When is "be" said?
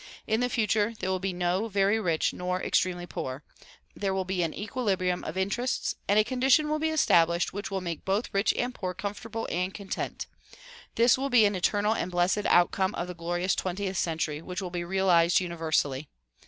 1.19-1.31, 4.25-4.41, 6.79-6.87, 11.29-11.45, 14.71-14.83